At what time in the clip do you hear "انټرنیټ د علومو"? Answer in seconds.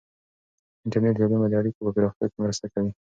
0.83-1.47